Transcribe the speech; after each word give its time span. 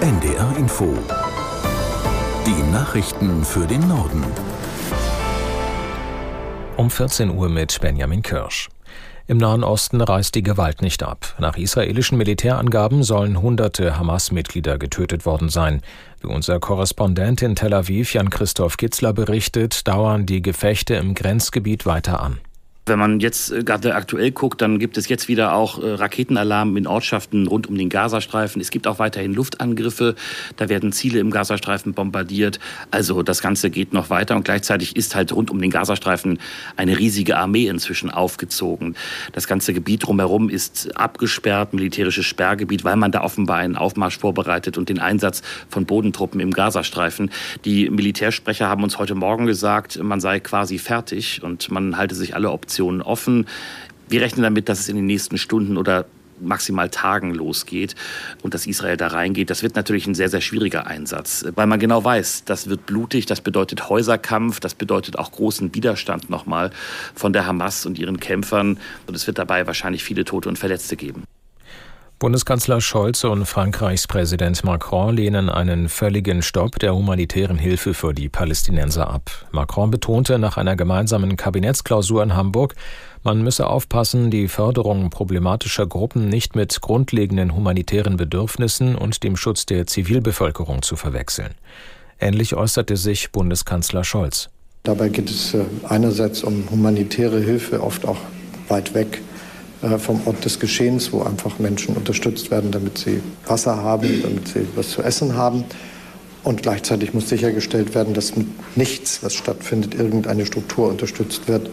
NDR 0.00 0.56
Info. 0.56 0.96
Die 2.46 2.70
Nachrichten 2.70 3.44
für 3.44 3.66
den 3.66 3.88
Norden. 3.88 4.22
Um 6.76 6.88
14 6.88 7.30
Uhr 7.30 7.48
mit 7.48 7.80
Benjamin 7.80 8.22
Kirsch. 8.22 8.68
Im 9.26 9.38
Nahen 9.38 9.64
Osten 9.64 10.00
reißt 10.00 10.36
die 10.36 10.44
Gewalt 10.44 10.82
nicht 10.82 11.02
ab. 11.02 11.34
Nach 11.40 11.56
israelischen 11.56 12.16
Militärangaben 12.16 13.02
sollen 13.02 13.42
hunderte 13.42 13.98
Hamas-Mitglieder 13.98 14.78
getötet 14.78 15.26
worden 15.26 15.48
sein. 15.48 15.82
Wie 16.20 16.28
unser 16.28 16.60
Korrespondent 16.60 17.42
in 17.42 17.56
Tel 17.56 17.74
Aviv 17.74 18.14
Jan-Christoph 18.14 18.76
Kitzler 18.76 19.12
berichtet, 19.12 19.88
dauern 19.88 20.26
die 20.26 20.42
Gefechte 20.42 20.94
im 20.94 21.16
Grenzgebiet 21.16 21.86
weiter 21.86 22.22
an. 22.22 22.38
Wenn 22.88 22.98
man 22.98 23.20
jetzt 23.20 23.52
äh, 23.52 23.62
gerade 23.62 23.94
aktuell 23.94 24.30
guckt, 24.30 24.62
dann 24.62 24.78
gibt 24.78 24.96
es 24.96 25.08
jetzt 25.08 25.28
wieder 25.28 25.52
auch 25.52 25.82
äh, 25.82 25.92
Raketenalarm 25.92 26.76
in 26.76 26.86
Ortschaften 26.86 27.46
rund 27.46 27.66
um 27.66 27.76
den 27.76 27.90
Gazastreifen. 27.90 28.62
Es 28.62 28.70
gibt 28.70 28.86
auch 28.86 28.98
weiterhin 28.98 29.34
Luftangriffe. 29.34 30.14
Da 30.56 30.70
werden 30.70 30.92
Ziele 30.92 31.18
im 31.20 31.30
Gazastreifen 31.30 31.92
bombardiert. 31.92 32.58
Also 32.90 33.22
das 33.22 33.42
Ganze 33.42 33.68
geht 33.68 33.92
noch 33.92 34.08
weiter 34.08 34.36
und 34.36 34.44
gleichzeitig 34.44 34.96
ist 34.96 35.14
halt 35.14 35.32
rund 35.32 35.50
um 35.50 35.60
den 35.60 35.70
Gazastreifen 35.70 36.38
eine 36.76 36.98
riesige 36.98 37.36
Armee 37.36 37.66
inzwischen 37.66 38.10
aufgezogen. 38.10 38.96
Das 39.32 39.46
ganze 39.46 39.74
Gebiet 39.74 40.06
drumherum 40.06 40.48
ist 40.48 40.96
abgesperrt, 40.96 41.74
militärisches 41.74 42.24
Sperrgebiet, 42.24 42.84
weil 42.84 42.96
man 42.96 43.12
da 43.12 43.22
offenbar 43.22 43.58
einen 43.58 43.76
Aufmarsch 43.76 44.18
vorbereitet 44.18 44.78
und 44.78 44.88
den 44.88 44.98
Einsatz 44.98 45.42
von 45.68 45.84
Bodentruppen 45.84 46.40
im 46.40 46.52
Gazastreifen. 46.52 47.30
Die 47.66 47.90
Militärsprecher 47.90 48.68
haben 48.68 48.82
uns 48.82 48.98
heute 48.98 49.14
Morgen 49.14 49.44
gesagt, 49.44 50.02
man 50.02 50.20
sei 50.20 50.40
quasi 50.40 50.78
fertig 50.78 51.42
und 51.42 51.70
man 51.70 51.98
halte 51.98 52.14
sich 52.14 52.34
alle 52.34 52.50
Optionen 52.50 52.77
Optionen 52.78 53.02
offen. 53.02 53.46
Wir 54.08 54.20
rechnen 54.20 54.42
damit, 54.42 54.68
dass 54.68 54.78
es 54.78 54.88
in 54.88 54.96
den 54.96 55.06
nächsten 55.06 55.36
Stunden 55.36 55.76
oder 55.76 56.06
maximal 56.40 56.88
Tagen 56.88 57.34
losgeht 57.34 57.96
und 58.42 58.54
dass 58.54 58.68
Israel 58.68 58.96
da 58.96 59.08
reingeht. 59.08 59.50
Das 59.50 59.64
wird 59.64 59.74
natürlich 59.74 60.06
ein 60.06 60.14
sehr, 60.14 60.28
sehr 60.28 60.40
schwieriger 60.40 60.86
Einsatz, 60.86 61.44
weil 61.56 61.66
man 61.66 61.80
genau 61.80 62.04
weiß, 62.04 62.44
das 62.44 62.68
wird 62.68 62.86
blutig, 62.86 63.26
das 63.26 63.40
bedeutet 63.40 63.88
Häuserkampf, 63.88 64.60
das 64.60 64.76
bedeutet 64.76 65.18
auch 65.18 65.32
großen 65.32 65.74
Widerstand 65.74 66.30
nochmal 66.30 66.70
von 67.16 67.32
der 67.32 67.46
Hamas 67.46 67.86
und 67.86 67.98
ihren 67.98 68.20
Kämpfern 68.20 68.78
und 69.08 69.16
es 69.16 69.26
wird 69.26 69.38
dabei 69.38 69.66
wahrscheinlich 69.66 70.04
viele 70.04 70.24
Tote 70.24 70.48
und 70.48 70.60
Verletzte 70.60 70.94
geben. 70.94 71.24
Bundeskanzler 72.18 72.80
Scholz 72.80 73.22
und 73.22 73.46
Frankreichs 73.46 74.08
Präsident 74.08 74.64
Macron 74.64 75.14
lehnen 75.14 75.48
einen 75.48 75.88
völligen 75.88 76.42
Stopp 76.42 76.80
der 76.80 76.92
humanitären 76.92 77.58
Hilfe 77.58 77.94
für 77.94 78.12
die 78.12 78.28
Palästinenser 78.28 79.08
ab. 79.08 79.30
Macron 79.52 79.92
betonte 79.92 80.40
nach 80.40 80.56
einer 80.56 80.74
gemeinsamen 80.74 81.36
Kabinettsklausur 81.36 82.24
in 82.24 82.34
Hamburg, 82.34 82.74
man 83.22 83.42
müsse 83.42 83.68
aufpassen, 83.68 84.32
die 84.32 84.48
Förderung 84.48 85.10
problematischer 85.10 85.86
Gruppen 85.86 86.28
nicht 86.28 86.56
mit 86.56 86.80
grundlegenden 86.80 87.54
humanitären 87.54 88.16
Bedürfnissen 88.16 88.96
und 88.96 89.22
dem 89.22 89.36
Schutz 89.36 89.64
der 89.64 89.86
Zivilbevölkerung 89.86 90.82
zu 90.82 90.96
verwechseln. 90.96 91.54
Ähnlich 92.18 92.56
äußerte 92.56 92.96
sich 92.96 93.30
Bundeskanzler 93.30 94.02
Scholz. 94.02 94.50
Dabei 94.82 95.08
geht 95.08 95.30
es 95.30 95.54
äh, 95.54 95.64
einerseits 95.88 96.42
um 96.42 96.68
humanitäre 96.68 97.38
Hilfe, 97.38 97.80
oft 97.80 98.04
auch 98.06 98.18
weit 98.68 98.92
weg 98.94 99.20
vom 99.98 100.20
Ort 100.26 100.44
des 100.44 100.58
Geschehens, 100.58 101.12
wo 101.12 101.22
einfach 101.22 101.58
Menschen 101.58 101.94
unterstützt 101.96 102.50
werden, 102.50 102.72
damit 102.72 102.98
sie 102.98 103.20
Wasser 103.46 103.76
haben, 103.76 104.22
damit 104.22 104.48
sie 104.48 104.66
was 104.74 104.90
zu 104.90 105.02
essen 105.02 105.36
haben. 105.36 105.64
Und 106.44 106.62
gleichzeitig 106.62 107.14
muss 107.14 107.28
sichergestellt 107.28 107.94
werden, 107.94 108.14
dass 108.14 108.36
mit 108.36 108.46
nichts, 108.76 109.22
was 109.22 109.34
stattfindet, 109.34 109.94
irgendeine 109.94 110.46
Struktur 110.46 110.88
unterstützt 110.88 111.48
wird, 111.48 111.70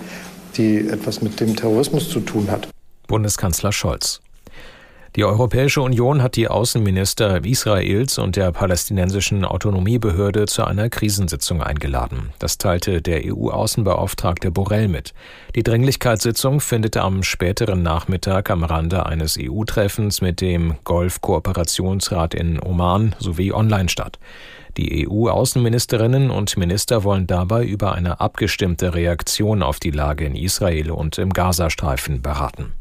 die 0.57 0.87
etwas 0.87 1.21
mit 1.21 1.39
dem 1.39 1.55
Terrorismus 1.55 2.09
zu 2.09 2.19
tun 2.19 2.49
hat. 2.51 2.67
Bundeskanzler 3.07 3.71
Scholz. 3.71 4.21
Die 5.15 5.23
Europäische 5.23 5.81
Union 5.81 6.21
hat 6.21 6.35
die 6.35 6.49
Außenminister 6.49 7.45
Israels 7.45 8.17
und 8.17 8.35
der 8.35 8.51
palästinensischen 8.51 9.45
Autonomiebehörde 9.45 10.45
zu 10.45 10.65
einer 10.65 10.89
Krisensitzung 10.89 11.63
eingeladen. 11.63 12.33
Das 12.39 12.57
teilte 12.57 13.01
der 13.01 13.21
EU-Außenbeauftragte 13.23 14.51
Borrell 14.51 14.89
mit. 14.89 15.13
Die 15.55 15.63
Dringlichkeitssitzung 15.63 16.59
findet 16.59 16.97
am 16.97 17.23
späteren 17.23 17.81
Nachmittag 17.81 18.49
am 18.49 18.65
Rande 18.65 19.05
eines 19.05 19.37
EU-Treffens 19.39 20.19
mit 20.19 20.41
dem 20.41 20.75
Golf-Kooperationsrat 20.83 22.33
in 22.33 22.61
Oman 22.61 23.15
sowie 23.17 23.53
online 23.53 23.87
statt. 23.87 24.19
Die 24.75 25.07
EU-Außenministerinnen 25.07 26.29
und 26.29 26.57
Minister 26.57 27.05
wollen 27.05 27.25
dabei 27.25 27.63
über 27.63 27.93
eine 27.93 28.19
abgestimmte 28.19 28.93
Reaktion 28.93 29.63
auf 29.63 29.79
die 29.79 29.91
Lage 29.91 30.25
in 30.25 30.35
Israel 30.35 30.91
und 30.91 31.17
im 31.19 31.31
Gazastreifen 31.31 32.21
beraten. 32.21 32.73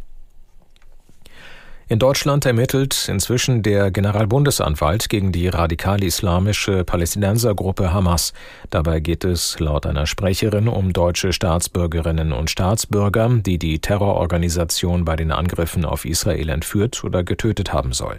In 1.87 1.99
Deutschland 1.99 2.47
ermittelt 2.47 3.11
inzwischen 3.11 3.63
der 3.63 3.91
Generalbundesanwalt 3.91 5.11
gegen 5.11 5.33
die 5.33 5.49
radikal-islamische 5.49 6.83
Palästinensergruppe 6.83 7.93
Hamas. 7.93 8.33
Dabei 8.71 9.01
geht 9.01 9.23
es 9.23 9.61
laut 9.61 9.85
einer 9.85 10.07
Sprecherin 10.07 10.69
um 10.69 10.95
deutsche 10.95 11.35
Staatsbürgerinnen 11.35 12.33
und 12.33 12.49
Staatsbürger, 12.49 13.29
die 13.45 13.59
die 13.59 13.81
Terrororganisation 13.81 15.05
bei 15.05 15.15
den 15.15 15.31
Angriffen 15.31 15.85
auf 15.85 16.07
Israel 16.07 16.49
entführt 16.49 17.05
oder 17.05 17.23
getötet 17.23 17.75
haben 17.75 17.93
soll. 17.93 18.19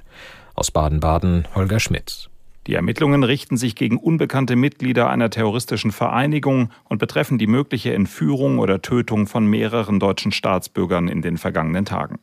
Aus 0.53 0.69
Baden-Baden 0.69 1.47
Holger 1.55 1.79
Schmidt. 1.79 2.29
Die 2.67 2.75
Ermittlungen 2.75 3.23
richten 3.23 3.57
sich 3.57 3.75
gegen 3.75 3.97
unbekannte 3.97 4.55
Mitglieder 4.55 5.09
einer 5.09 5.31
terroristischen 5.31 5.91
Vereinigung 5.91 6.69
und 6.83 6.99
betreffen 6.99 7.39
die 7.39 7.47
mögliche 7.47 7.95
Entführung 7.95 8.59
oder 8.59 8.83
Tötung 8.83 9.25
von 9.25 9.47
mehreren 9.47 9.99
deutschen 9.99 10.31
Staatsbürgern 10.31 11.07
in 11.07 11.23
den 11.23 11.39
vergangenen 11.39 11.85
Tagen. 11.85 12.19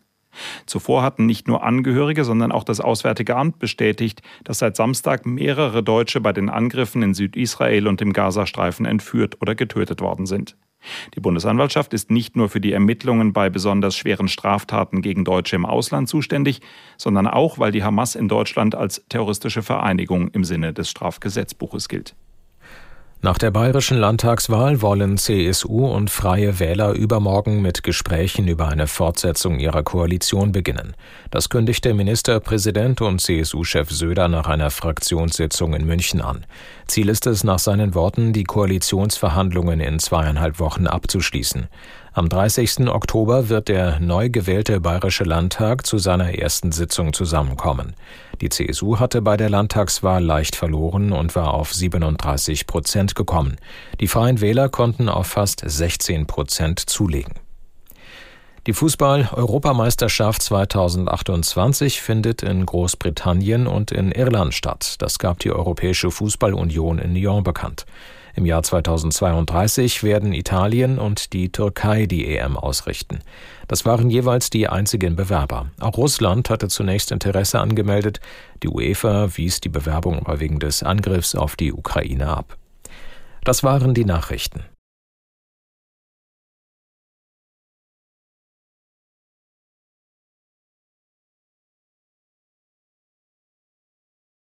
Zuvor 0.66 1.02
hatten 1.02 1.26
nicht 1.26 1.48
nur 1.48 1.62
Angehörige, 1.62 2.24
sondern 2.24 2.52
auch 2.52 2.64
das 2.64 2.80
Auswärtige 2.80 3.36
Amt 3.36 3.58
bestätigt, 3.58 4.22
dass 4.44 4.58
seit 4.58 4.76
Samstag 4.76 5.26
mehrere 5.26 5.82
Deutsche 5.82 6.20
bei 6.20 6.32
den 6.32 6.48
Angriffen 6.48 7.02
in 7.02 7.14
Südisrael 7.14 7.86
und 7.86 8.00
im 8.00 8.12
Gazastreifen 8.12 8.86
entführt 8.86 9.40
oder 9.40 9.54
getötet 9.54 10.00
worden 10.00 10.26
sind. 10.26 10.56
Die 11.14 11.20
Bundesanwaltschaft 11.20 11.94
ist 11.94 12.10
nicht 12.10 12.36
nur 12.36 12.48
für 12.48 12.60
die 12.60 12.72
Ermittlungen 12.72 13.32
bei 13.32 13.50
besonders 13.50 13.96
schweren 13.96 14.28
Straftaten 14.28 15.02
gegen 15.02 15.24
Deutsche 15.24 15.56
im 15.56 15.66
Ausland 15.66 16.08
zuständig, 16.08 16.60
sondern 16.96 17.26
auch, 17.26 17.58
weil 17.58 17.72
die 17.72 17.84
Hamas 17.84 18.14
in 18.14 18.28
Deutschland 18.28 18.74
als 18.74 19.04
terroristische 19.08 19.62
Vereinigung 19.62 20.28
im 20.28 20.44
Sinne 20.44 20.72
des 20.72 20.90
Strafgesetzbuches 20.90 21.88
gilt. 21.88 22.16
Nach 23.24 23.38
der 23.38 23.52
bayerischen 23.52 23.98
Landtagswahl 23.98 24.82
wollen 24.82 25.16
CSU 25.16 25.86
und 25.86 26.10
Freie 26.10 26.58
Wähler 26.58 26.94
übermorgen 26.94 27.62
mit 27.62 27.84
Gesprächen 27.84 28.48
über 28.48 28.66
eine 28.66 28.88
Fortsetzung 28.88 29.60
ihrer 29.60 29.84
Koalition 29.84 30.50
beginnen. 30.50 30.96
Das 31.30 31.48
kündigte 31.48 31.94
Ministerpräsident 31.94 33.00
und 33.00 33.20
CSU-Chef 33.20 33.90
Söder 33.90 34.26
nach 34.26 34.48
einer 34.48 34.70
Fraktionssitzung 34.70 35.72
in 35.72 35.86
München 35.86 36.20
an. 36.20 36.46
Ziel 36.88 37.08
ist 37.08 37.28
es 37.28 37.44
nach 37.44 37.60
seinen 37.60 37.94
Worten, 37.94 38.32
die 38.32 38.42
Koalitionsverhandlungen 38.42 39.78
in 39.78 40.00
zweieinhalb 40.00 40.58
Wochen 40.58 40.88
abzuschließen. 40.88 41.68
Am 42.14 42.28
30. 42.28 42.90
Oktober 42.90 43.48
wird 43.48 43.68
der 43.68 43.98
neu 43.98 44.28
gewählte 44.28 44.80
Bayerische 44.80 45.24
Landtag 45.24 45.86
zu 45.86 45.96
seiner 45.96 46.38
ersten 46.38 46.70
Sitzung 46.70 47.14
zusammenkommen. 47.14 47.94
Die 48.42 48.50
CSU 48.50 48.98
hatte 48.98 49.22
bei 49.22 49.38
der 49.38 49.48
Landtagswahl 49.48 50.22
leicht 50.22 50.54
verloren 50.54 51.12
und 51.12 51.34
war 51.34 51.54
auf 51.54 51.72
37 51.72 52.66
Prozent 52.66 53.14
gekommen. 53.14 53.56
Die 53.98 54.08
Freien 54.08 54.42
Wähler 54.42 54.68
konnten 54.68 55.08
auf 55.08 55.26
fast 55.26 55.62
16 55.64 56.26
Prozent 56.26 56.80
zulegen. 56.80 57.32
Die 58.66 58.74
Fußball-Europameisterschaft 58.74 60.42
2028 60.42 62.02
findet 62.02 62.42
in 62.42 62.66
Großbritannien 62.66 63.66
und 63.66 63.90
in 63.90 64.12
Irland 64.12 64.52
statt. 64.52 64.96
Das 64.98 65.18
gab 65.18 65.38
die 65.38 65.50
Europäische 65.50 66.10
Fußballunion 66.10 66.98
in 66.98 67.14
Lyon 67.14 67.42
bekannt. 67.42 67.86
Im 68.34 68.46
Jahr 68.46 68.62
2032 68.62 70.02
werden 70.02 70.32
Italien 70.32 70.98
und 70.98 71.32
die 71.34 71.52
Türkei 71.52 72.06
die 72.06 72.34
EM 72.34 72.56
ausrichten. 72.56 73.18
Das 73.68 73.84
waren 73.84 74.08
jeweils 74.08 74.48
die 74.48 74.68
einzigen 74.68 75.16
Bewerber. 75.16 75.66
Auch 75.80 75.98
Russland 75.98 76.48
hatte 76.48 76.68
zunächst 76.68 77.12
Interesse 77.12 77.60
angemeldet. 77.60 78.20
Die 78.62 78.68
UEFA 78.68 79.36
wies 79.36 79.60
die 79.60 79.68
Bewerbung 79.68 80.20
aber 80.20 80.40
wegen 80.40 80.60
des 80.60 80.82
Angriffs 80.82 81.34
auf 81.34 81.56
die 81.56 81.72
Ukraine 81.72 82.28
ab. 82.28 82.56
Das 83.44 83.62
waren 83.62 83.92
die 83.92 84.04
Nachrichten. 84.04 84.64